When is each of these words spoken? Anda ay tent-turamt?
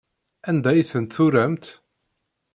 Anda 0.49 0.69
ay 0.71 0.83
tent-turamt? 0.89 1.65